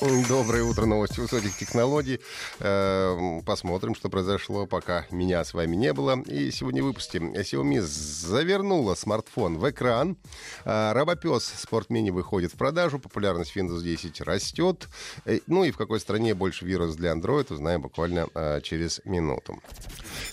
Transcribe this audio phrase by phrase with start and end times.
[0.28, 2.20] Доброе утро, новости высоких технологий.
[2.58, 6.22] Э, посмотрим, что произошло, пока меня с вами не было.
[6.22, 10.16] И сегодня в выпуске Xiaomi завернула смартфон в экран.
[10.64, 11.52] Э, Робопес
[11.90, 12.98] Mini выходит в продажу.
[12.98, 14.88] Популярность Windows 10 растет.
[15.26, 18.28] Э, ну и в какой стране больше вирус для Android, узнаем буквально
[18.62, 19.58] через минуту.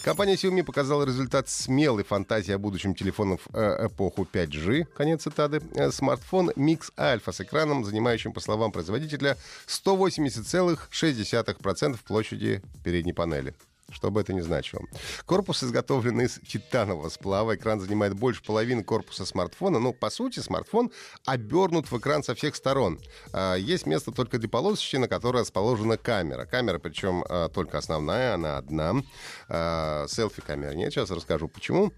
[0.02, 4.86] Компания Xiaomi показала результат смелой фантазии о будущем телефонов эпоху 5G.
[4.96, 5.62] Конец цитаты.
[5.92, 9.36] Смартфон Mix Alpha с экраном, занимающим, по словам производителя,
[9.66, 13.56] 180,6% площади передней панели
[13.90, 14.84] что бы это ни значило.
[15.26, 17.56] Корпус изготовлен из титанового сплава.
[17.56, 19.80] Экран занимает больше половины корпуса смартфона.
[19.80, 20.92] Но, по сути, смартфон
[21.26, 23.00] обернут в экран со всех сторон.
[23.32, 26.46] А, есть место только для полосочки, на которой расположена камера.
[26.46, 28.96] Камера, причем а, только основная, она одна.
[29.48, 30.92] А, селфи-камеры нет.
[30.92, 31.94] Сейчас расскажу, почему.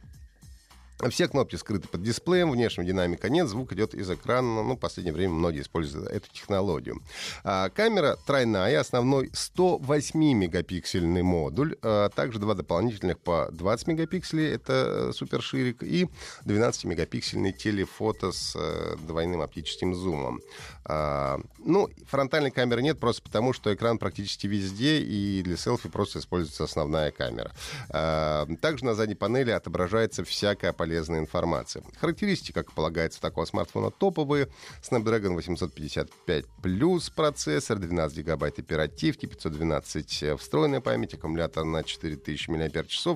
[1.08, 4.64] Все кнопки скрыты под дисплеем, внешнего динамика нет, звук идет из экрана.
[4.64, 7.02] Ну, в последнее время многие используют эту технологию.
[7.46, 15.12] А, камера тройная, основной 108-мегапиксельный модуль, а также два дополнительных по 20 мегапикселей, это э,
[15.14, 16.10] суперширик, и
[16.44, 20.42] 12-мегапиксельный телефото с э, двойным оптическим зумом.
[20.84, 26.20] А, ну, фронтальной камеры нет просто потому, что экран практически везде, и для селфи просто
[26.20, 27.54] используется основная камера.
[27.90, 31.84] А, также на задней панели отображается всякая полезная полезная информация.
[32.02, 34.48] Характеристики, как полагается, такого смартфона топовые.
[34.82, 43.08] Snapdragon 855 плюс процессор, 12 гигабайт оперативки, 512 э, встроенная память, аккумулятор на 4000 мАч,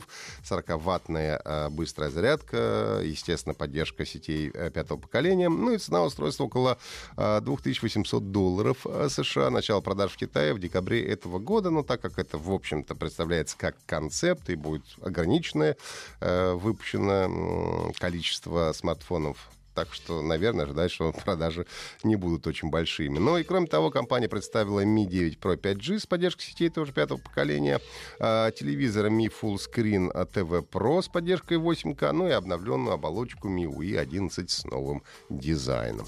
[0.43, 5.49] 40-ваттная э, быстрая зарядка, естественно, поддержка сетей э, пятого поколения.
[5.49, 6.77] Ну и цена устройства около
[7.17, 9.49] 2800 долларов США.
[9.49, 11.71] Начало продаж в Китае в декабре этого года.
[11.71, 15.75] Но так как это, в общем-то, представляется как концепт и будет ограниченное
[16.19, 17.23] выпущено
[17.99, 21.65] количество смартфонов так что, наверное, ожидать, что продажи
[22.03, 23.17] не будут очень большими.
[23.19, 27.17] Но и кроме того, компания представила Mi 9 Pro 5G с поддержкой сетей тоже пятого
[27.17, 27.79] поколения,
[28.19, 33.97] а, телевизора Mi Full Screen TV Pro с поддержкой 8К, ну и обновленную оболочку MIUI
[33.97, 36.05] 11 с новым дизайном.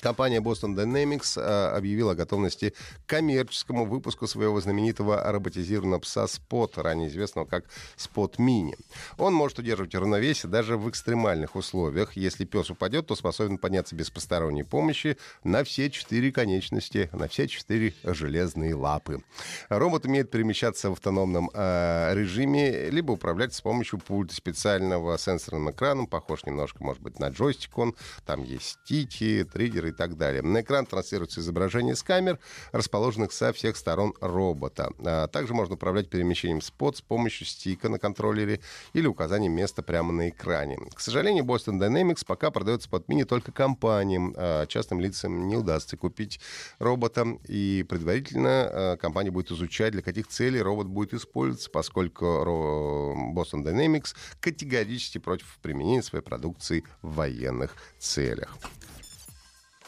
[0.00, 2.74] Компания Boston Dynamics а, объявила о готовности
[3.06, 7.64] к коммерческому выпуску своего знаменитого роботизированного пса Spot, ранее известного как
[7.96, 8.74] Spot Mini.
[9.16, 12.16] Он может удерживать равновесие даже в экстремальных условиях.
[12.16, 17.48] Если пес упадет, то способен подняться без посторонней помощи на все четыре конечности, на все
[17.48, 19.22] четыре железные лапы.
[19.68, 26.06] Робот умеет перемещаться в автономном э, режиме, либо управлять с помощью пульта специального сенсорным экраном,
[26.06, 27.94] похож немножко, может быть, на джойстик он.
[28.24, 30.42] Там есть стики, триггеры и так далее.
[30.42, 32.38] На экран транслируется изображение с камер,
[32.72, 34.92] расположенных со всех сторон робота.
[35.04, 38.60] А также можно управлять перемещением спот с помощью стика на контроллере
[38.92, 40.78] или указанием места прямо на экране.
[40.94, 44.34] К сожалению, Boston Dynamics пока продается под мини только компаниям.
[44.36, 46.40] А частным лицам не удастся купить
[46.78, 52.24] робота, и предварительно а, компания будет изучать, для каких целей робот будет использоваться, поскольку
[53.34, 58.56] Boston Dynamics категорически против применения своей продукции в военных целях.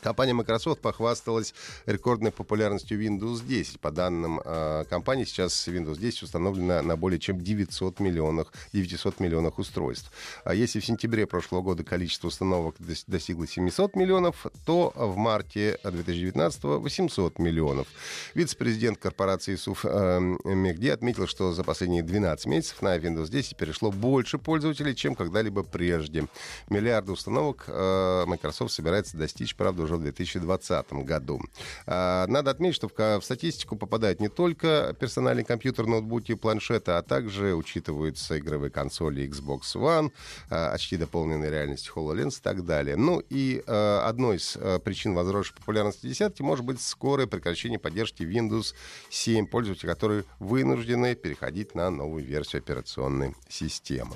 [0.03, 1.55] Компания Microsoft похвасталась
[1.87, 3.81] рекордной популярностью Windows 10.
[3.81, 9.59] По данным э, компании, сейчас Windows 10 установлена на более чем 900 миллионах, 900 миллионах
[9.59, 10.11] устройств.
[10.45, 16.65] А если в сентябре прошлого года количество установок достигло 700 миллионов, то в марте 2019
[16.65, 17.87] 800 миллионов.
[18.35, 23.91] Вице-президент корпорации СУФ э, Мехди отметил, что за последние 12 месяцев на Windows 10 перешло
[23.91, 26.27] больше пользователей, чем когда-либо прежде.
[26.69, 31.41] Миллиарды установок э, Microsoft собирается достичь, правда, уже в 2020 году.
[31.87, 37.55] А, надо отметить, что в статистику попадают не только персональный компьютер, ноутбуки, планшеты, а также
[37.55, 40.13] учитываются игровые консоли Xbox One,
[40.49, 42.97] а, очки дополненной реальности HoloLens и так далее.
[42.97, 48.75] Ну и а, одной из причин возросшей популярности десятки может быть скорое прекращение поддержки Windows
[49.11, 54.15] 7 пользователей, которые вынуждены переходить на новую версию операционной системы.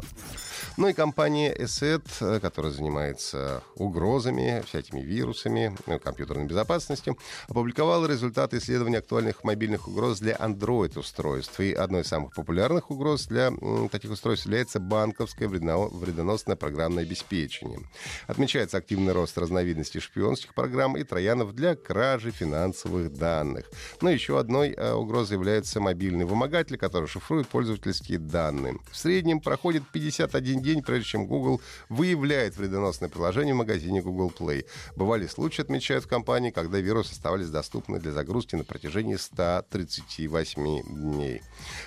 [0.77, 7.15] Ну и компания ESET, которая занимается угрозами, всякими вирусами, компании ну, компьютерной безопасности
[7.49, 11.61] опубликовала результаты исследования актуальных мобильных угроз для Android-устройств.
[11.61, 13.53] И одной из самых популярных угроз для
[13.91, 17.81] таких устройств является банковское вредоносное программное обеспечение.
[18.27, 23.71] Отмечается активный рост разновидностей шпионских программ и троянов для кражи финансовых данных.
[24.01, 28.79] Но еще одной э, угрозой является мобильный вымогатель, который шифрует пользовательские данные.
[28.91, 34.67] В среднем проходит 51 день, прежде чем Google выявляет вредоносное приложение в магазине Google Play.
[34.97, 41.43] Бывали случаи, отмечают в компании, когда вирусы оставались доступны для загрузки на протяжении 138 дней.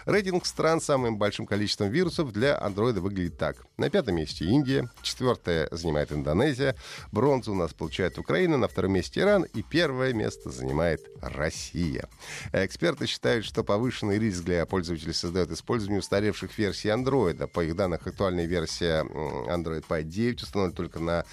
[0.06, 3.58] Рейтинг стран с самым большим количеством вирусов для Android выглядит так.
[3.78, 6.76] На пятом месте Индия, четвертое занимает Индонезия,
[7.12, 12.08] бронзу у нас получает Украина, на втором месте Иран и первое место занимает Россия.
[12.54, 17.48] Эксперты считают, что повышенный риск для пользователей создает использование устаревших версий Android.
[17.48, 21.26] По их данным, актуальная версия Android Pie 9 установлена только на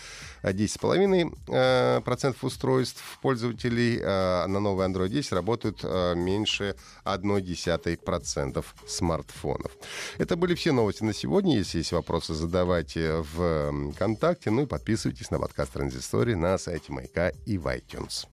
[0.42, 9.72] 10,5% э, устройств пользователей, а на новый Android 10 работают э, меньше 0,1% смартфонов.
[10.18, 11.58] Это были все новости на сегодня.
[11.58, 14.50] Если есть вопросы, задавайте в ВКонтакте.
[14.50, 18.26] Ну и подписывайтесь на подкаст Транзистории на сайте Маяка и в iTunes.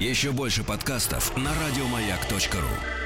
[0.00, 3.05] Еще больше подкастов на радиомаяк.ру